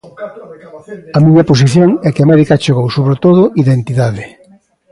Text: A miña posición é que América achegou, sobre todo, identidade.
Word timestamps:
A 1.17 1.19
miña 1.25 1.47
posición 1.51 1.89
é 2.07 2.09
que 2.15 2.21
América 2.25 2.53
achegou, 2.55 2.87
sobre 2.97 3.15
todo, 3.23 3.41
identidade. 3.63 4.25